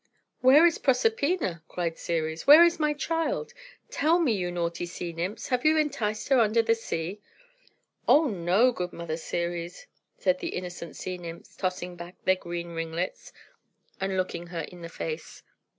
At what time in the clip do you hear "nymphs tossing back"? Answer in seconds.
11.19-12.15